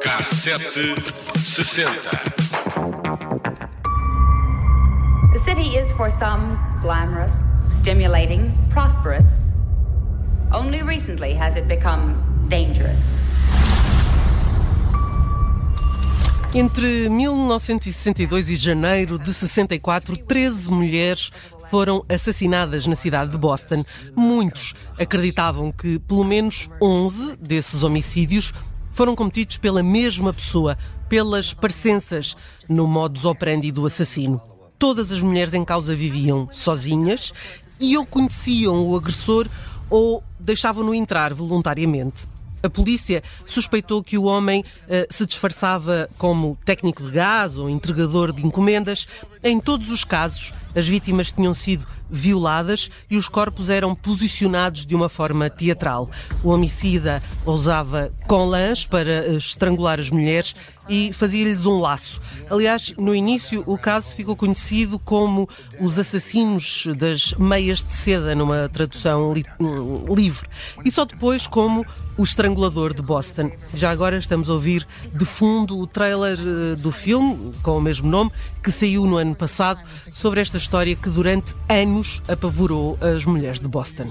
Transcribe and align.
Cassete 0.00 0.96
60. 1.36 1.82
The 5.32 5.42
city 5.44 5.76
is 5.76 5.92
for 5.92 6.08
some 6.10 6.58
glamorous, 6.80 7.34
stimulating, 7.70 8.54
prosperous. 8.70 9.26
Only 10.52 10.80
recently 10.80 11.34
has 11.34 11.56
it 11.56 11.68
become 11.68 12.46
dangerous. 12.48 13.12
Entre 16.54 17.10
1962 17.10 18.48
e 18.48 18.56
janeiro 18.56 19.18
de 19.18 19.34
64, 19.34 20.16
13 20.16 20.70
mulheres 20.70 21.30
foram 21.70 22.02
assassinadas 22.08 22.86
na 22.86 22.94
cidade 22.94 23.30
de 23.30 23.36
Boston. 23.36 23.84
Muitos 24.16 24.74
acreditavam 24.98 25.70
que 25.70 25.98
pelo 25.98 26.24
menos 26.24 26.70
11 26.80 27.36
desses 27.36 27.82
homicídios 27.82 28.54
foram 28.92 29.14
cometidos 29.14 29.58
pela 29.58 29.82
mesma 29.82 30.32
pessoa, 30.32 30.78
pelas 31.06 31.52
parecenças 31.52 32.34
no 32.66 32.86
modus 32.86 33.26
operandi 33.26 33.70
do 33.70 33.84
assassino. 33.84 34.40
Todas 34.78 35.12
as 35.12 35.20
mulheres 35.20 35.52
em 35.52 35.64
causa 35.64 35.94
viviam 35.94 36.48
sozinhas 36.50 37.30
e 37.78 37.94
ou 37.98 38.06
conheciam 38.06 38.88
o 38.88 38.96
agressor 38.96 39.46
ou 39.90 40.24
deixavam-no 40.40 40.94
entrar 40.94 41.34
voluntariamente. 41.34 42.26
A 42.62 42.68
polícia 42.68 43.22
suspeitou 43.44 44.02
que 44.02 44.18
o 44.18 44.24
homem 44.24 44.62
uh, 44.62 45.06
se 45.10 45.24
disfarçava 45.26 46.08
como 46.18 46.58
técnico 46.64 47.02
de 47.02 47.10
gás 47.10 47.56
ou 47.56 47.70
entregador 47.70 48.32
de 48.32 48.44
encomendas. 48.44 49.06
Em 49.42 49.60
todos 49.60 49.90
os 49.90 50.04
casos, 50.04 50.52
as 50.74 50.86
vítimas 50.86 51.32
tinham 51.32 51.54
sido 51.54 51.86
violadas 52.10 52.90
e 53.10 53.16
os 53.16 53.28
corpos 53.28 53.70
eram 53.70 53.94
posicionados 53.94 54.86
de 54.86 54.94
uma 54.94 55.08
forma 55.08 55.50
teatral. 55.50 56.10
O 56.42 56.50
homicida 56.50 57.22
usava 57.44 58.12
colãs 58.26 58.86
para 58.86 59.28
estrangular 59.34 60.00
as 60.00 60.10
mulheres 60.10 60.54
e 60.88 61.12
fazia-lhes 61.12 61.66
um 61.66 61.78
laço. 61.78 62.20
Aliás, 62.48 62.94
no 62.96 63.14
início 63.14 63.62
o 63.66 63.76
caso 63.76 64.14
ficou 64.14 64.34
conhecido 64.34 64.98
como 64.98 65.48
os 65.78 65.98
assassinos 65.98 66.86
das 66.96 67.34
meias 67.34 67.82
de 67.82 67.92
seda, 67.92 68.34
numa 68.34 68.68
tradução 68.68 69.32
li 69.32 69.44
livre, 70.14 70.48
e 70.84 70.90
só 70.90 71.04
depois 71.04 71.46
como 71.46 71.84
o 72.16 72.22
Estrangulador 72.24 72.92
de 72.92 73.00
Boston. 73.00 73.52
Já 73.72 73.90
agora 73.92 74.16
estamos 74.16 74.50
a 74.50 74.54
ouvir 74.54 74.86
de 75.14 75.24
fundo 75.24 75.78
o 75.78 75.86
trailer 75.86 76.38
eh, 76.38 76.74
do 76.74 76.90
filme, 76.90 77.52
com 77.62 77.78
o 77.78 77.80
mesmo 77.80 78.10
nome, 78.10 78.32
que 78.60 78.72
saiu 78.72 79.06
no 79.06 79.16
ano 79.16 79.36
passado, 79.36 79.80
sobre 80.12 80.40
esta 80.40 80.57
história 80.58 80.94
que 80.94 81.08
durante 81.08 81.54
anos 81.68 82.22
apavorou 82.28 82.98
as 83.00 83.24
mulheres 83.24 83.58
de 83.58 83.66
Boston. 83.66 84.06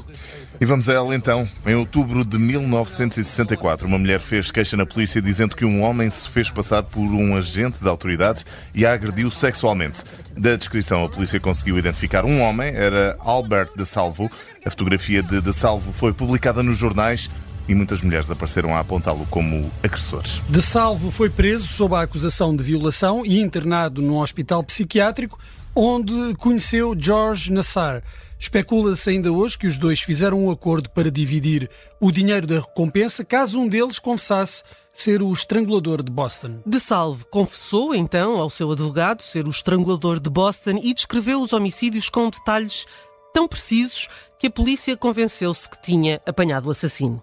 E 0.59 0.66
vamos 0.66 0.89
a 0.89 0.94
ela 0.94 1.16
então. 1.16 1.48
Em 1.66 1.76
outubro 1.76 2.26
de 2.26 2.38
1964, 2.39 3.88
uma 3.88 4.00
mulher 4.00 4.20
fez 4.20 4.50
queixa 4.50 4.76
na 4.76 4.86
polícia 4.86 5.22
dizendo 5.22 5.56
que 5.56 5.64
um 5.64 5.84
homem 5.84 6.09
se 6.09 6.28
fez 6.30 6.50
passar 6.50 6.81
por 6.81 7.02
um 7.02 7.38
agente 7.38 7.84
da 7.84 7.92
autoridade 7.92 8.44
e 8.73 8.86
a 8.86 8.94
agrediu 8.94 9.30
sexualmente. 9.30 10.04
Da 10.36 10.56
descrição, 10.56 11.04
a 11.04 11.09
polícia 11.09 11.39
conseguiu 11.39 11.78
identificar 11.78 12.26
um 12.26 12.42
homem, 12.42 12.70
era 12.73 13.16
Albert 13.20 13.70
de 13.76 13.86
Salvo. 13.86 14.32
A 14.66 14.70
fotografia 14.70 15.22
de 15.22 15.42
De 15.42 15.54
Salvo 15.54 15.92
foi 15.92 16.11
publicada 16.11 16.64
nos 16.64 16.78
jornais 16.78 17.30
e 17.68 17.76
muitas 17.76 18.02
mulheres 18.02 18.32
apareceram 18.32 18.76
a 18.76 18.80
apontá-lo 18.80 19.26
como 19.30 19.72
agressor. 19.84 20.23
De 20.48 20.62
Salvo 20.62 21.12
foi 21.12 21.30
preso 21.30 21.68
sob 21.68 21.96
a 21.96 22.02
acusação 22.02 22.56
de 22.56 22.64
violação 22.64 23.26
e 23.26 23.40
internado 23.40 24.02
num 24.02 24.18
hospital 24.18 24.64
psiquiátrico 24.64 25.40
onde 25.76 26.34
conheceu 26.36 26.95
George 26.98 27.52
Nassar. 27.52 28.02
Especula-se 28.40 29.10
ainda 29.10 29.32
hoje 29.32 29.58
que 29.58 29.68
os 29.68 29.78
dois 29.78 30.00
fizeram 30.00 30.45
um 30.45 30.52
acordo 30.52 30.90
para 30.90 31.10
dividir 31.10 31.70
o 32.00 32.12
dinheiro 32.12 32.45
da 32.45 32.60
recompensa 32.60 33.26
caso 33.26 33.60
um 33.60 33.67
deles 33.67 34.00
confessasse 34.00 34.64
ser 34.94 35.22
o 35.22 35.32
estrangulador 35.32 36.04
de 36.04 36.11
Boston. 36.11 36.60
De 36.66 36.80
Salvo 36.80 37.26
confessou 37.27 37.94
então 37.94 38.38
ao 38.38 38.50
seu 38.50 38.72
advogado 38.72 39.22
ser 39.22 39.45
o 39.45 39.52
estrangulador 39.52 40.20
de 40.20 40.30
Boston 40.30 40.80
e 40.82 40.94
descreveu 40.94 41.42
os 41.42 41.54
homicídios 41.54 42.10
com 42.10 42.30
detalhes 42.30 42.86
tão 43.33 43.48
precisos 43.48 44.08
que 44.39 44.48
a 44.48 44.52
polícia 44.52 44.98
convenceu-se 44.98 45.70
que 45.70 45.82
tinha 45.82 46.22
apanhado 46.26 46.67
o 46.67 46.72
assassino. 46.72 47.22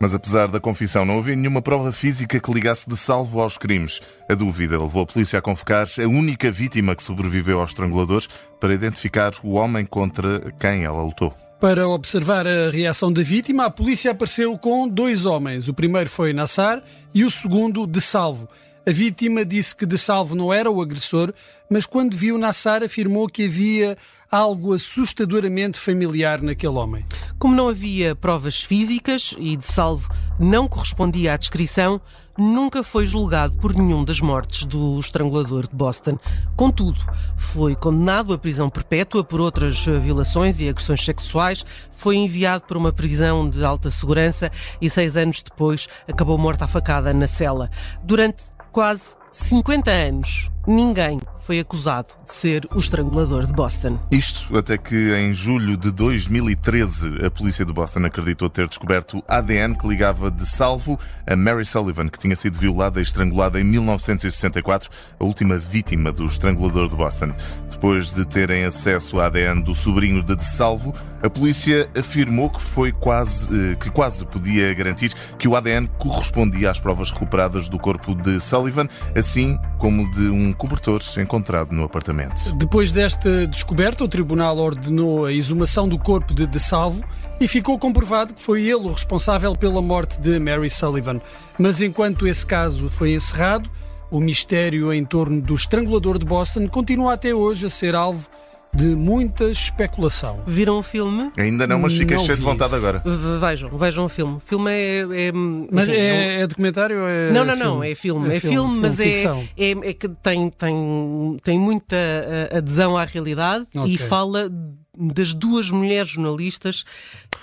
Mas 0.00 0.14
apesar 0.14 0.48
da 0.48 0.60
confissão, 0.60 1.04
não 1.04 1.18
havia 1.18 1.34
nenhuma 1.34 1.60
prova 1.60 1.90
física 1.92 2.38
que 2.38 2.52
ligasse 2.52 2.88
de 2.88 2.96
salvo 2.96 3.40
aos 3.40 3.58
crimes. 3.58 4.00
A 4.28 4.34
dúvida 4.34 4.78
levou 4.78 5.02
a 5.02 5.06
polícia 5.06 5.38
a 5.38 5.42
convocar 5.42 5.86
a 5.86 6.06
única 6.06 6.52
vítima 6.52 6.94
que 6.94 7.02
sobreviveu 7.02 7.60
aos 7.60 7.70
estranguladores 7.70 8.28
para 8.60 8.74
identificar 8.74 9.32
o 9.42 9.54
homem 9.54 9.84
contra 9.84 10.52
quem 10.60 10.84
ela 10.84 11.02
lutou. 11.02 11.34
Para 11.60 11.88
observar 11.88 12.46
a 12.46 12.70
reação 12.70 13.12
da 13.12 13.22
vítima, 13.22 13.64
a 13.64 13.70
polícia 13.70 14.12
apareceu 14.12 14.56
com 14.56 14.88
dois 14.88 15.26
homens. 15.26 15.66
O 15.66 15.74
primeiro 15.74 16.08
foi 16.08 16.32
Nassar 16.32 16.80
e 17.12 17.24
o 17.24 17.30
segundo 17.30 17.84
de 17.84 18.00
Salvo. 18.00 18.48
A 18.86 18.92
vítima 18.92 19.44
disse 19.44 19.74
que 19.74 19.84
de 19.84 19.98
Salvo 19.98 20.36
não 20.36 20.52
era 20.52 20.70
o 20.70 20.80
agressor, 20.80 21.34
mas 21.68 21.84
quando 21.84 22.16
viu 22.16 22.38
Nassar 22.38 22.84
afirmou 22.84 23.28
que 23.28 23.46
havia 23.46 23.98
algo 24.30 24.72
assustadoramente 24.72 25.78
familiar 25.78 26.40
naquele 26.40 26.74
homem. 26.74 27.04
Como 27.38 27.54
não 27.54 27.68
havia 27.68 28.16
provas 28.16 28.60
físicas 28.62 29.32
e 29.38 29.56
de 29.56 29.64
Salvo 29.64 30.08
não 30.40 30.66
correspondia 30.66 31.34
à 31.34 31.36
descrição, 31.36 32.00
nunca 32.36 32.82
foi 32.82 33.06
julgado 33.06 33.56
por 33.58 33.72
nenhum 33.72 34.04
das 34.04 34.20
mortes 34.20 34.64
do 34.64 34.98
estrangulador 34.98 35.68
de 35.68 35.74
Boston. 35.76 36.18
Contudo, 36.56 36.98
foi 37.36 37.76
condenado 37.76 38.32
à 38.32 38.38
prisão 38.38 38.68
perpétua 38.68 39.22
por 39.22 39.40
outras 39.40 39.78
violações 39.86 40.58
e 40.58 40.68
agressões 40.68 41.04
sexuais, 41.04 41.64
foi 41.92 42.16
enviado 42.16 42.64
para 42.64 42.76
uma 42.76 42.92
prisão 42.92 43.48
de 43.48 43.64
alta 43.64 43.88
segurança 43.88 44.50
e 44.80 44.90
seis 44.90 45.16
anos 45.16 45.40
depois 45.40 45.88
acabou 46.08 46.36
morto 46.36 46.62
à 46.62 46.66
facada 46.66 47.14
na 47.14 47.28
cela. 47.28 47.70
Durante 48.02 48.42
quase 48.72 49.14
50 49.30 49.90
anos, 49.90 50.50
ninguém 50.68 51.18
foi 51.48 51.60
acusado 51.60 52.08
de 52.26 52.34
ser 52.34 52.68
o 52.74 52.78
estrangulador 52.78 53.46
de 53.46 53.54
Boston. 53.54 53.98
Isto 54.10 54.58
até 54.58 54.76
que 54.76 55.14
em 55.14 55.32
julho 55.32 55.78
de 55.78 55.90
2013 55.90 57.24
a 57.24 57.30
polícia 57.30 57.64
de 57.64 57.72
Boston 57.72 58.04
acreditou 58.04 58.50
ter 58.50 58.68
descoberto 58.68 59.24
ADN 59.26 59.74
que 59.74 59.88
ligava 59.88 60.30
de 60.30 60.44
salvo 60.44 61.00
a 61.26 61.34
Mary 61.34 61.64
Sullivan, 61.64 62.10
que 62.10 62.18
tinha 62.18 62.36
sido 62.36 62.58
violada 62.58 63.00
e 63.00 63.02
estrangulada 63.02 63.58
em 63.58 63.64
1964, 63.64 64.90
a 65.18 65.24
última 65.24 65.56
vítima 65.56 66.12
do 66.12 66.26
estrangulador 66.26 66.86
de 66.86 66.96
Boston. 66.96 67.32
Depois 67.70 68.12
de 68.12 68.26
terem 68.26 68.64
acesso 68.64 69.16
ao 69.16 69.24
ADN 69.24 69.62
do 69.62 69.74
sobrinho 69.74 70.22
de 70.22 70.36
De 70.36 70.44
Salvo, 70.44 70.92
a 71.22 71.30
polícia 71.30 71.88
afirmou 71.98 72.50
que 72.50 72.60
foi 72.60 72.92
quase 72.92 73.48
eh, 73.48 73.74
que 73.74 73.90
quase 73.90 74.24
podia 74.26 74.72
garantir 74.74 75.14
que 75.38 75.48
o 75.48 75.56
ADN 75.56 75.88
correspondia 75.98 76.70
às 76.70 76.78
provas 76.78 77.10
recuperadas 77.10 77.68
do 77.68 77.78
corpo 77.78 78.14
de 78.14 78.38
Sullivan, 78.40 78.86
assim 79.16 79.58
como 79.78 80.08
de 80.10 80.28
um 80.28 80.52
cobertor 80.58 81.00
encontrado 81.16 81.72
no 81.72 81.84
apartamento. 81.84 82.52
Depois 82.56 82.92
desta 82.92 83.46
descoberta, 83.46 84.04
o 84.04 84.08
tribunal 84.08 84.58
ordenou 84.58 85.24
a 85.24 85.32
exumação 85.32 85.88
do 85.88 85.98
corpo 85.98 86.34
de 86.34 86.46
De 86.46 86.60
Salvo 86.60 87.02
e 87.40 87.46
ficou 87.46 87.78
comprovado 87.78 88.34
que 88.34 88.42
foi 88.42 88.62
ele 88.64 88.74
o 88.74 88.92
responsável 88.92 89.54
pela 89.54 89.80
morte 89.80 90.20
de 90.20 90.38
Mary 90.38 90.68
Sullivan. 90.68 91.20
Mas 91.58 91.80
enquanto 91.80 92.26
esse 92.26 92.44
caso 92.44 92.90
foi 92.90 93.14
encerrado, 93.14 93.70
o 94.10 94.20
mistério 94.20 94.92
em 94.92 95.04
torno 95.04 95.40
do 95.40 95.54
estrangulador 95.54 96.18
de 96.18 96.26
Boston 96.26 96.66
continua 96.66 97.14
até 97.14 97.32
hoje 97.32 97.66
a 97.66 97.70
ser 97.70 97.94
alvo 97.94 98.28
de 98.74 98.84
muita 98.94 99.44
especulação. 99.50 100.40
Viram 100.46 100.78
o 100.78 100.82
filme? 100.82 101.30
Ainda 101.36 101.66
não, 101.66 101.78
mas 101.80 101.94
fiquei 101.94 102.16
Não 102.16 102.24
cheio 102.24 102.36
de 102.38 102.44
vi. 102.44 102.50
vontade 102.50 102.74
agora. 102.74 103.02
V- 103.04 103.38
Vejam, 103.40 103.70
vejam 103.76 104.04
o 104.04 104.08
filme. 104.08 104.36
O 104.36 104.40
filme 104.40 104.70
é. 104.70 104.98
é 105.00 105.32
Mas 105.32 105.88
enfim, 105.88 105.98
é, 105.98 106.40
é 106.42 106.46
documentário 106.46 107.00
ou 107.00 107.08
é 107.08 107.30
Não, 107.32 107.44
não, 107.44 107.56
não, 107.56 107.82
é 107.84 107.94
filme. 107.94 108.34
É, 108.34 108.40
filme, 108.40 108.80
mas 108.80 109.00
é, 109.00 109.04
ficção. 109.04 109.44
é, 109.56 109.70
é 109.70 109.92
que 109.94 110.08
tem, 110.08 110.50
tem, 110.50 111.36
tem 111.42 111.58
muita 111.58 111.96
eh, 111.96 112.58
adesão 112.58 112.96
à 112.96 113.04
realidade 113.04 113.66
Ok. 113.76 113.92
e 113.94 113.98
fala 113.98 114.50
das 114.98 115.32
duas 115.32 115.70
mulheres 115.70 116.08
jornalistas 116.10 116.84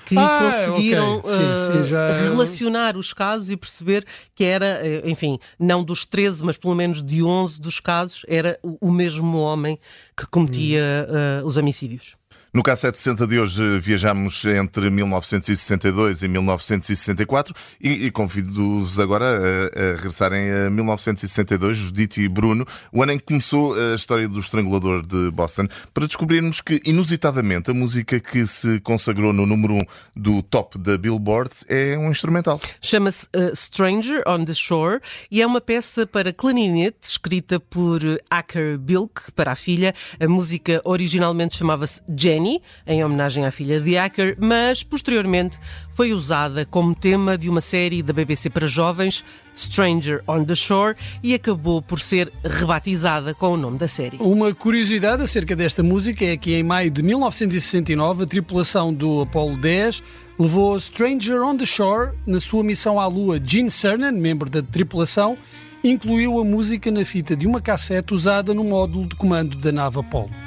que 0.05 0.15
Ah, 0.17 0.67
conseguiram 0.67 1.17
ok. 1.17 1.31
Sim, 1.31 1.39
eh, 1.39 1.55
sim, 1.83 1.89
já- 1.89 2.11
relacionar 2.29 2.97
os 2.97 3.13
casos 3.13 3.49
e 3.49 3.57
perceber 3.57 4.05
que 4.35 4.43
era, 4.43 4.85
eh, 4.85 5.01
enfim, 5.09 5.39
não 5.59 5.83
dos 5.83 6.05
13, 6.05 6.43
mas 6.43 6.57
pelo 6.57 6.75
menos 6.75 7.01
de 7.03 7.23
11 7.23 7.59
dos 7.59 7.79
casos, 7.79 8.23
era 8.27 8.59
o, 8.61 8.91
mesmo 8.91 9.37
homem 9.39 9.79
que 10.15 10.25
cometia 10.27 11.07
Hum. 11.09 11.15
eh, 11.15 11.41
os 11.43 11.57
homicídios. 11.57 12.15
No 12.55 12.63
K760 12.63 13.27
de 13.27 13.37
hoje 13.37 13.79
viajamos 13.81 14.45
entre 14.45 14.89
1962 14.89 16.21
e 16.21 16.27
1964 16.29 17.53
e, 17.81 18.09
convido-vos 18.11 18.97
agora 18.97 19.25
a, 19.25 19.29
a, 19.29 19.95
regressarem 19.97 20.49
a 20.49 20.69
1962, 20.69 21.77
Judite 21.77 22.21
e 22.21 22.29
Bruno, 22.29 22.65
o 22.93 23.03
ano 23.03 23.11
em 23.11 23.17
que 23.17 23.25
começou 23.25 23.73
a 23.73 23.93
história 23.93 24.29
do 24.29 24.39
estrangulador 24.39 25.05
de 25.05 25.31
Boston, 25.31 25.67
para 25.93 26.07
descobrirmos 26.07 26.61
que, 26.61 26.81
inusitadamente, 26.85 27.71
a 27.71 27.73
música 27.73 28.21
que 28.21 28.47
se 28.47 28.79
consagrou 28.79 29.33
no 29.33 29.45
número 29.45 29.73
1 29.73 29.77
um 29.79 29.85
do 30.15 30.41
top 30.41 30.77
da 30.77 30.97
Billboard 30.97 31.51
é 31.67 31.97
um 31.97 32.09
instrumental. 32.09 32.61
Chama-se 32.81 33.25
uh, 33.35 33.53
Stranger 33.53 34.23
on 34.25 34.45
the 34.45 34.53
Shore 34.53 35.01
e 35.29 35.41
é 35.41 35.45
uma 35.45 35.59
peça 35.59 36.07
para 36.07 36.31
clarinete 36.31 36.99
escrita 37.01 37.59
por 37.59 37.99
Acker 38.29 38.77
Bilk 38.77 39.33
para 39.33 39.51
a 39.51 39.55
filha. 39.55 39.93
A 40.17 40.27
música 40.29 40.79
originalmente 40.85 41.57
chamava-se 41.57 42.01
Jenny 42.17 42.44
em 42.85 43.03
homenagem 43.03 43.45
à 43.45 43.51
filha 43.51 43.79
de 43.79 43.97
Acker, 43.97 44.37
mas 44.39 44.83
posteriormente 44.83 45.57
foi 45.93 46.13
usada 46.13 46.65
como 46.65 46.93
tema 46.93 47.37
de 47.37 47.49
uma 47.49 47.61
série 47.61 48.03
da 48.03 48.11
BBC 48.11 48.49
para 48.49 48.67
jovens, 48.67 49.23
Stranger 49.55 50.21
on 50.27 50.43
the 50.43 50.55
Shore, 50.55 50.95
e 51.23 51.33
acabou 51.33 51.81
por 51.81 51.99
ser 51.99 52.31
rebatizada 52.43 53.33
com 53.33 53.53
o 53.53 53.57
nome 53.57 53.77
da 53.77 53.87
série. 53.87 54.17
Uma 54.19 54.53
curiosidade 54.53 55.23
acerca 55.23 55.55
desta 55.55 55.81
música 55.81 56.25
é 56.25 56.35
que 56.35 56.53
em 56.53 56.63
maio 56.63 56.91
de 56.91 57.01
1969 57.01 58.23
a 58.23 58.27
tripulação 58.27 58.93
do 58.93 59.21
Apollo 59.21 59.57
10 59.57 60.03
levou 60.37 60.79
Stranger 60.79 61.41
on 61.41 61.55
the 61.55 61.65
Shore 61.65 62.11
na 62.27 62.39
sua 62.39 62.63
missão 62.63 62.99
à 62.99 63.07
Lua. 63.07 63.39
Gene 63.43 63.71
Cernan, 63.71 64.11
membro 64.11 64.49
da 64.49 64.61
tripulação, 64.61 65.37
incluiu 65.83 66.39
a 66.39 66.43
música 66.43 66.91
na 66.91 67.05
fita 67.05 67.35
de 67.35 67.47
uma 67.47 67.61
cassete 67.61 68.13
usada 68.13 68.53
no 68.53 68.63
módulo 68.63 69.07
de 69.07 69.15
comando 69.15 69.55
da 69.57 69.71
nave 69.71 69.99
Apollo. 69.99 70.44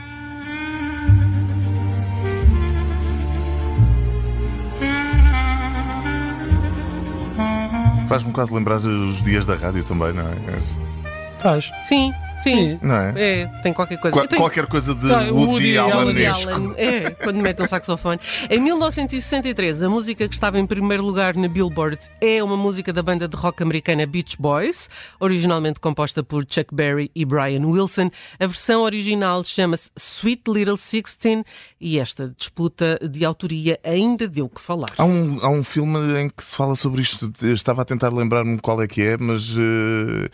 Faz-me 8.08 8.32
quase 8.32 8.54
lembrar 8.54 8.78
os 8.78 9.22
dias 9.22 9.44
da 9.44 9.54
rádio 9.54 9.84
também, 9.84 10.12
não 10.14 10.22
é? 10.22 10.34
Faz. 11.38 11.70
Sim, 11.86 12.12
Sim, 12.42 12.78
não 12.82 12.94
é? 12.94 13.14
é? 13.16 13.46
tem 13.62 13.72
qualquer 13.72 13.98
coisa. 13.98 14.26
Qu 14.26 14.36
qualquer 14.36 14.66
coisa 14.66 14.94
de 14.94 15.08
tá, 15.08 15.20
Woody, 15.30 15.46
Woody 15.46 15.78
Allen. 15.78 16.26
Allen. 16.26 16.74
É, 16.76 17.10
quando 17.10 17.36
metem 17.36 17.64
um 17.64 17.68
saxofone. 17.68 18.20
Em 18.48 18.60
1963, 18.60 19.82
a 19.82 19.88
música 19.88 20.28
que 20.28 20.34
estava 20.34 20.58
em 20.58 20.66
primeiro 20.66 21.04
lugar 21.04 21.34
na 21.36 21.48
Billboard 21.48 21.98
é 22.20 22.42
uma 22.42 22.56
música 22.56 22.92
da 22.92 23.02
banda 23.02 23.26
de 23.26 23.36
rock 23.36 23.62
americana 23.62 24.06
Beach 24.06 24.36
Boys, 24.38 24.88
originalmente 25.18 25.80
composta 25.80 26.22
por 26.22 26.44
Chuck 26.48 26.74
Berry 26.74 27.10
e 27.14 27.24
Brian 27.24 27.66
Wilson. 27.66 28.10
A 28.38 28.46
versão 28.46 28.82
original 28.82 29.42
chama-se 29.44 29.90
Sweet 29.96 30.42
Little 30.48 30.76
Sixteen 30.76 31.44
e 31.80 31.98
esta 31.98 32.28
disputa 32.36 32.98
de 33.08 33.24
autoria 33.24 33.78
ainda 33.84 34.28
deu 34.28 34.48
que 34.48 34.60
falar. 34.60 34.92
Há 34.96 35.04
um, 35.04 35.38
há 35.42 35.48
um 35.48 35.64
filme 35.64 35.98
em 36.20 36.28
que 36.28 36.44
se 36.44 36.56
fala 36.56 36.74
sobre 36.74 37.02
isto. 37.02 37.32
Eu 37.42 37.54
estava 37.54 37.82
a 37.82 37.84
tentar 37.84 38.12
lembrar-me 38.12 38.58
qual 38.58 38.80
é 38.82 38.86
que 38.86 39.02
é, 39.02 39.16
mas 39.16 39.56
uh, 39.56 40.28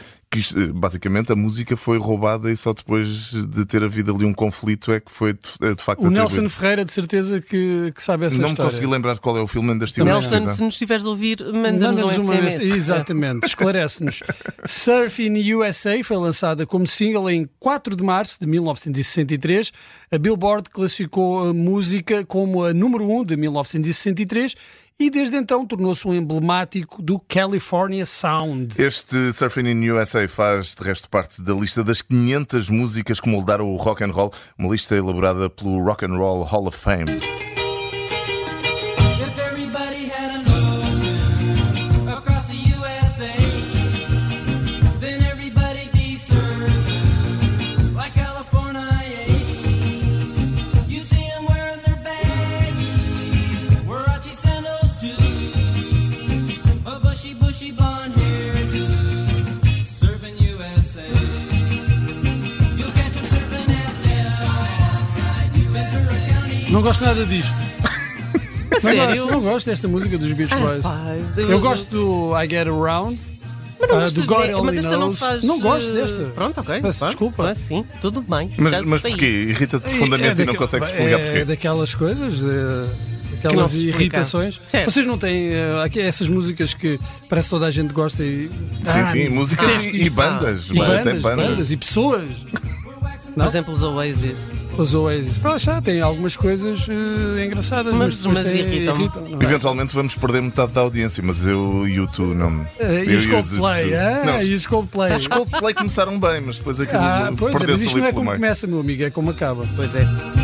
basicamente 0.75 1.33
a 1.33 1.37
música 1.37 1.77
foi 1.77 1.99
roubada 1.99 2.51
e 2.51 2.57
só 2.57 2.73
depois 2.73 3.09
de 3.33 3.65
ter 3.65 3.83
havido 3.83 4.15
ali 4.15 4.25
um 4.25 4.33
conflito 4.33 4.93
é 4.93 5.01
que 5.01 5.11
foi 5.11 5.35
de, 5.35 5.41
eh, 5.63 5.75
de 5.75 5.83
facto 5.83 6.05
O 6.05 6.11
Nelson 6.11 6.49
Ferreira 6.49 6.85
de 6.85 6.93
certeza 6.93 7.41
que, 7.41 7.93
que 7.95 8.03
sabe 8.03 8.27
essa 8.27 8.41
não 8.41 8.49
história. 8.49 8.65
Não 8.65 8.71
consegui 8.71 8.87
lembrar 8.87 9.15
de 9.15 9.21
qual 9.21 9.37
é 9.37 9.41
o 9.41 9.47
filme, 9.47 9.73
ainda 9.73 9.85
estive 9.85 10.05
Nelson, 10.05 10.49
se 10.49 10.63
nos 10.63 10.75
estiveres 10.75 11.05
a 11.05 11.09
ouvir, 11.09 11.39
manda-nos 11.45 11.81
manda 11.81 12.07
um 12.07 12.11
SMS. 12.11 12.57
Uma... 12.57 12.77
Exatamente, 12.77 13.47
esclarece-nos. 13.47 14.23
Surfing 14.65 15.55
USA 15.55 16.03
foi 16.03 16.17
lançada 16.17 16.67
como 16.67 16.87
single 16.87 17.31
em 17.31 17.49
4 17.59 17.97
de 17.97 18.03
março 18.03 18.39
de 18.41 18.47
1963. 18.47 19.73
A 20.11 20.19
Billboard 20.19 20.71
classificou 20.71 21.49
a 21.49 21.55
música 21.55 22.25
como 22.25 22.65
a 22.65 22.73
número 22.73 23.11
1 23.11 23.25
de 23.25 23.37
1963 23.37 24.55
e 24.99 25.11
desde 25.11 25.37
então 25.37 25.67
tornou-se 25.67 26.07
um 26.07 26.15
emblemático 26.15 27.03
do 27.03 27.19
California 27.19 28.07
Sound. 28.07 28.81
Este 28.81 29.33
Surfing 29.33 29.69
in 29.69 29.91
USA 29.91 30.27
faz 30.29 30.75
de 30.75 30.85
resto 30.85 31.09
parte 31.11 31.43
da 31.43 31.53
lista 31.53 31.83
das 31.83 32.01
500 32.01 32.71
músicas 32.71 33.21
que 33.21 33.29
moldaram 33.29 33.73
o 33.73 33.77
rock 33.77 34.05
and 34.05 34.13
roll, 34.13 34.33
uma 34.59 34.71
lista 34.71 34.95
elaborada 34.95 35.51
pelo 35.51 35.83
Rock 35.83 36.05
and 36.05 36.17
Roll 36.17 36.43
Hall 36.45 36.67
of 36.69 36.79
Fame. 36.79 37.54
Não 66.75 66.83
gosto 66.83 67.05
nada 67.05 67.25
disto. 67.25 67.55
Não 68.69 68.81
Sério? 68.81 69.07
gosto, 69.07 69.31
não 69.31 69.41
gosto 69.41 69.67
desta 69.67 69.87
música 69.87 70.19
dos 70.19 70.33
Beach 70.33 70.53
Boys. 70.57 70.85
eu, 71.37 71.61
gosto 71.61 71.89
do 71.89 72.33
I 72.37 72.51
Get 72.51 72.67
Around. 72.67 73.17
Mas 73.79 74.11
uh, 74.11 74.15
do 74.17 74.27
God 74.27 74.47
de... 74.47 74.55
Only 74.55 74.81
Knows. 74.81 74.99
Não, 74.99 75.13
faz, 75.13 75.45
não 75.45 75.61
gosto 75.61 75.93
desta. 75.93 76.25
Pronto, 76.35 76.61
ok. 76.61 76.81
Peço 76.83 77.07
desculpa. 77.07 77.51
Ah, 77.51 77.55
sim, 77.55 77.87
tudo 78.03 78.21
bem. 78.23 78.51
Mas, 78.59 78.85
mas 78.85 79.03
porquê? 79.03 79.47
Irrita-te 79.51 79.85
profundamente 79.85 80.41
é, 80.41 80.43
é 80.43 80.43
e 80.43 80.47
não 80.47 80.55
consegues 80.57 80.89
explicar 80.89 81.21
é 81.21 81.25
porquê? 81.25 81.39
É 81.39 81.45
daquelas 81.45 81.95
coisas. 81.95 82.41
É 82.45 83.47
aquelas 83.47 83.75
irritações. 83.75 84.61
Certo. 84.67 84.91
Vocês 84.91 85.07
não 85.07 85.17
têm 85.17 85.51
uh, 85.51 86.01
essas 86.01 86.29
músicas 86.29 86.75
que 86.75 86.99
parece 87.29 87.47
que 87.47 87.51
toda 87.51 87.67
a 87.67 87.71
gente 87.71 87.93
gosta 87.93 88.25
e. 88.25 88.51
Sim, 88.83 88.99
ah, 88.99 89.05
sim, 89.13 89.29
músicas 89.29 89.69
ah, 89.69 89.83
e, 89.85 90.07
e, 90.07 90.11
bandas. 90.11 90.71
E 90.71 90.75
bandas, 90.75 91.23
bandas. 91.23 91.23
bandas 91.23 91.71
e 91.71 91.77
pessoas. 91.77 92.29
Por 93.33 93.45
exemplo, 93.45 93.73
os 93.73 93.81
Oasis. 93.81 94.54
Os 94.77 94.95
Oasis. 94.95 95.39
Então, 95.39 95.59
já 95.59 95.81
tem 95.81 96.01
algumas 96.01 96.37
coisas 96.37 96.87
uh, 96.89 97.39
engraçadas, 97.45 97.93
mas, 97.95 98.25
mas, 98.25 98.43
mas 98.43 98.55
irritam. 98.55 98.97
irritam 98.97 99.25
é? 99.27 99.45
Eventualmente 99.45 99.95
vamos 99.95 100.15
perder 100.15 100.43
metade 100.43 100.73
da 100.73 100.81
audiência, 100.81 101.23
mas 101.25 101.47
eu 101.47 101.87
e 101.87 102.01
o 102.01 102.07
tu 102.07 102.35
não. 102.35 102.61
Uh, 102.61 103.05
e 103.07 103.17
os 103.17 103.27
Coldplay, 103.27 103.95
ah, 103.95 104.23
não, 104.25 104.43
e 104.43 104.55
os 104.55 104.67
Coldplay. 104.67 105.17
Os 105.17 105.27
Coldplay 105.27 105.75
começaram 105.75 106.19
bem, 106.19 106.41
mas 106.41 106.59
depois 106.59 106.81
aquilo 106.81 106.99
ah, 107.01 107.33
pois 107.37 107.55
é, 107.61 107.67
mas 107.67 107.83
isto 107.83 107.99
não 107.99 108.07
é 108.07 108.13
como 108.13 108.25
meio. 108.27 108.37
começa, 108.37 108.67
meu 108.67 108.81
amigo, 108.81 109.05
é 109.05 109.11
como 109.11 109.31
acaba. 109.31 109.65
Pois 109.77 109.95
é. 109.95 110.44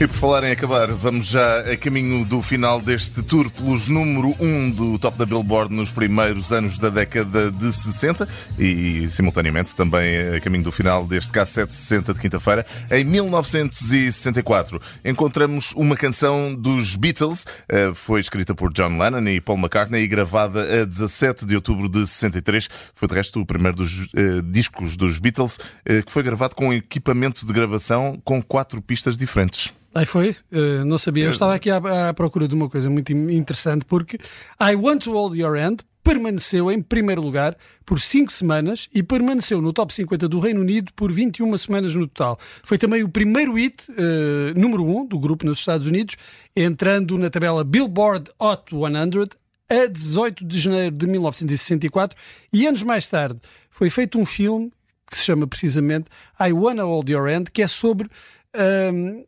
E 0.00 0.06
por 0.06 0.14
falar 0.14 0.44
em 0.44 0.52
acabar, 0.52 0.92
vamos 0.92 1.26
já 1.26 1.58
a 1.72 1.76
caminho 1.76 2.24
do 2.24 2.40
final 2.40 2.80
deste 2.80 3.20
tour 3.20 3.50
pelos 3.50 3.88
número 3.88 4.32
1 4.38 4.46
um 4.46 4.70
do 4.70 4.96
top 4.96 5.18
da 5.18 5.26
Billboard 5.26 5.74
nos 5.74 5.90
primeiros 5.90 6.52
anos 6.52 6.78
da 6.78 6.88
década 6.88 7.50
de 7.50 7.72
60 7.72 8.28
e, 8.56 9.08
simultaneamente, 9.10 9.74
também 9.74 10.36
a 10.36 10.40
caminho 10.40 10.62
do 10.62 10.70
final 10.70 11.04
deste 11.04 11.32
K760 11.32 12.14
de 12.14 12.20
quinta-feira. 12.20 12.64
Em 12.92 13.02
1964, 13.02 14.80
encontramos 15.04 15.72
uma 15.72 15.96
canção 15.96 16.54
dos 16.54 16.94
Beatles, 16.94 17.44
eh, 17.68 17.90
foi 17.92 18.20
escrita 18.20 18.54
por 18.54 18.72
John 18.72 18.98
Lennon 18.98 19.28
e 19.28 19.40
Paul 19.40 19.58
McCartney 19.58 20.04
e 20.04 20.06
gravada 20.06 20.82
a 20.82 20.84
17 20.84 21.44
de 21.44 21.56
outubro 21.56 21.88
de 21.88 22.06
63. 22.06 22.68
Foi, 22.94 23.08
de 23.08 23.14
resto, 23.14 23.40
o 23.40 23.46
primeiro 23.46 23.76
dos 23.76 24.02
uh, 24.14 24.42
discos 24.44 24.96
dos 24.96 25.18
Beatles 25.18 25.56
uh, 25.56 26.04
que 26.06 26.12
foi 26.12 26.22
gravado 26.22 26.54
com 26.54 26.72
equipamento 26.72 27.44
de 27.44 27.52
gravação 27.52 28.16
com 28.24 28.40
quatro 28.40 28.80
pistas 28.80 29.16
diferentes. 29.16 29.72
Aí 29.94 30.06
foi? 30.06 30.36
Uh, 30.52 30.84
não 30.84 30.98
sabia. 30.98 31.24
Eu 31.24 31.30
estava 31.30 31.54
aqui 31.54 31.70
à, 31.70 32.08
à, 32.08 32.14
procura 32.14 32.46
de 32.46 32.54
uma 32.54 32.68
coisa 32.68 32.90
muito 32.90 33.12
interessante 33.12 33.84
porque 33.84 34.18
I 34.60 34.74
Want 34.74 35.04
to 35.04 35.12
Hold 35.12 35.36
Your 35.36 35.56
Hand 35.56 35.78
permaneceu 36.02 36.70
em 36.70 36.80
primeiro 36.80 37.20
lugar 37.20 37.56
por 37.84 38.00
5 38.00 38.32
semanas 38.32 38.88
e 38.94 39.02
permaneceu 39.02 39.60
no 39.60 39.72
top 39.72 39.92
50 39.92 40.28
do 40.28 40.38
Reino 40.38 40.60
Unido 40.60 40.92
por 40.94 41.12
21 41.12 41.56
semanas 41.58 41.94
no 41.94 42.06
total. 42.06 42.38
Foi 42.62 42.78
também 42.78 43.02
o 43.02 43.08
primeiro 43.08 43.54
hit 43.54 43.90
uh, 43.90 44.58
número 44.58 44.84
1 44.84 44.98
um 44.98 45.06
do 45.06 45.18
grupo 45.18 45.44
nos 45.44 45.58
Estados 45.58 45.86
Unidos, 45.86 46.16
entrando 46.56 47.18
na 47.18 47.28
tabela 47.28 47.64
Billboard 47.64 48.30
Hot 48.38 48.70
100 48.70 49.28
a 49.70 49.86
18 49.86 50.46
de 50.46 50.58
janeiro 50.58 50.96
de 50.96 51.06
1964 51.06 52.16
e 52.52 52.66
anos 52.66 52.82
mais 52.82 53.08
tarde 53.08 53.38
foi 53.70 53.90
feito 53.90 54.18
um 54.18 54.24
filme 54.24 54.72
que 55.10 55.16
se 55.16 55.24
chama 55.24 55.46
precisamente 55.46 56.06
I 56.40 56.52
Wanna 56.52 56.84
Hold 56.84 57.10
Your 57.10 57.28
Hand, 57.28 57.44
que 57.52 57.62
é 57.62 57.68
sobre 57.68 58.08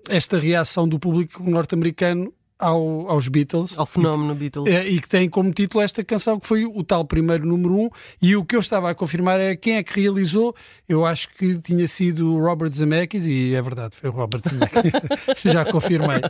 esta 0.09 0.39
reação 0.39 0.89
do 0.89 0.99
público 0.99 1.43
norte-americano 1.43 2.33
ao, 2.61 3.09
aos 3.11 3.27
Beatles. 3.29 3.79
Ao 3.79 3.87
fenómeno 3.87 4.35
Beatles. 4.35 4.73
É, 4.73 4.87
e 4.87 5.01
que 5.01 5.09
tem 5.09 5.29
como 5.29 5.51
título 5.53 5.83
esta 5.83 6.05
canção 6.05 6.39
que 6.39 6.47
foi 6.47 6.65
o 6.67 6.83
tal 6.85 7.05
primeiro 7.05 7.47
número 7.47 7.75
um. 7.75 7.91
E 8.21 8.37
o 8.37 8.45
que 8.45 8.55
eu 8.55 8.61
estava 8.61 8.91
a 8.91 8.95
confirmar 8.95 9.41
é 9.41 9.57
quem 9.57 9.77
é 9.77 9.83
que 9.83 10.01
realizou. 10.01 10.55
Eu 10.89 11.05
acho 11.07 11.29
que 11.31 11.57
tinha 11.59 11.89
sido 11.89 12.35
o 12.35 12.41
Robert 12.41 12.71
Zemeckis 12.73 13.25
e 13.25 13.55
é 13.55 13.63
verdade, 13.63 13.97
foi 13.97 14.11
o 14.11 14.13
Robert 14.13 14.43
Zemeckis. 14.49 14.93
Já 15.53 15.65
confirmei. 15.65 16.21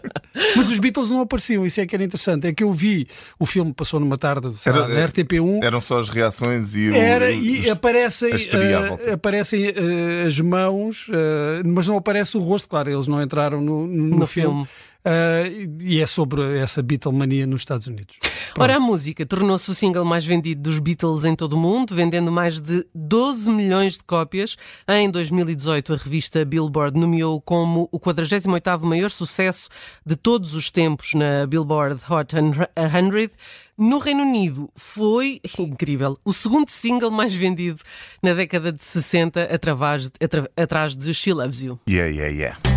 Mas 0.57 0.69
os 0.69 0.79
Beatles 0.79 1.11
não 1.11 1.21
apareciam, 1.21 1.67
isso 1.67 1.81
é 1.81 1.87
que 1.87 1.95
era 1.95 2.05
interessante. 2.05 2.47
É 2.47 2.53
que 2.53 2.63
eu 2.63 2.73
vi 2.73 3.07
o 3.39 3.45
filme 3.47 3.73
passou 3.73 3.99
numa 4.01 4.17
tarde 4.17 4.53
Era- 4.65 4.81
lá, 4.81 4.89
na 4.89 5.07
RTP1. 5.09 5.63
Eram 5.63 5.81
só 5.81 5.99
as 5.99 6.09
reações 6.09 6.75
e 6.75 6.89
o. 6.91 6.95
Era, 6.95 7.31
os- 7.31 7.45
e 7.67 7.71
aparecem, 7.71 8.33
a 8.33 8.37
histeria 8.37 8.79
à 8.79 8.83
eh, 8.83 8.89
volta. 8.89 9.15
aparecem 9.15 9.65
eh, 9.67 10.25
as 10.27 10.39
mãos, 10.41 11.07
eh, 11.13 11.63
mas 11.65 11.87
não 11.89 11.97
aparece 11.97 12.37
o 12.37 12.41
rosto, 12.41 12.69
claro, 12.69 12.91
eles 12.91 13.07
não 13.07 13.23
entraram 13.23 13.61
no, 13.61 13.87
no, 13.87 14.19
No 14.19 14.27
filme. 14.27 14.51
filme. 14.51 14.69
Eh, 15.05 15.67
e 15.81 16.01
é 16.01 16.07
sobre 16.07 16.59
essa 16.59 16.83
Beatlemania 16.83 17.47
nos 17.47 17.63
Estados 17.63 17.87
Unidos. 17.87 18.17
Ora, 18.59 18.77
a 18.77 18.81
música 18.81 19.25
tornou-se 19.25 19.71
o 19.71 19.75
single 19.75 20.05
mais 20.05 20.25
vendido 20.25 20.61
dos 20.63 20.79
Beatles 20.79 21.25
em 21.25 21.35
todo 21.35 21.55
o 21.55 21.57
mundo, 21.59 21.95
vendendo 21.95 22.31
mais 22.31 22.61
de 22.61 22.85
12 22.95 23.51
milhões 23.51 23.95
de 23.95 24.05
cópias. 24.05 24.57
Em 24.89 25.11
2018, 25.11 25.95
a 25.95 25.97
revista 25.97 26.45
Billboard 26.45 26.99
nomeou 26.99 27.41
como 27.41 27.89
o 27.93 27.99
48º 27.99 28.83
maior 28.83 29.11
sucesso 29.11 29.69
de 30.05 30.17
todos 30.17 30.53
os 30.53 30.71
tempos 30.71 31.15
na 31.15 31.47
Billboard 31.47 32.01
Hot 32.11 32.35
100. 32.35 33.31
No 33.79 33.99
Reino 33.99 34.23
Unido, 34.23 34.69
foi 34.77 35.41
incrível, 35.59 36.19
o 36.25 36.33
segundo 36.33 36.69
single 36.69 37.11
mais 37.11 37.35
vendido 37.35 37.81
na 38.23 38.35
década 38.35 38.71
de 38.71 38.83
60, 38.83 39.45
através- 39.45 40.11
atra- 40.23 40.51
atrás 40.57 40.95
de 40.95 41.15
She 41.15 41.33
Loves 41.33 41.63
You. 41.63 41.81
Yeah, 41.89 42.11
yeah, 42.13 42.31
yeah. 42.31 42.70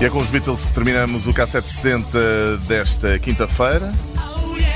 E 0.00 0.04
é 0.04 0.08
com 0.10 0.18
os 0.18 0.28
Beatles 0.28 0.64
que 0.64 0.72
terminamos 0.72 1.26
o 1.26 1.34
K760 1.34 2.56
desta 2.68 3.18
quinta-feira. 3.18 3.92
Oh 4.16 4.56
yeah, 4.56 4.68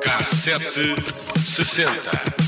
K760. 0.00 2.39